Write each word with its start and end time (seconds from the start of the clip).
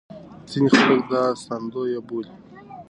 ځينې 0.49 0.69
خلک 0.77 1.01
دا 1.11 1.21
ساتندوی 1.43 1.95
بولي. 2.07 2.33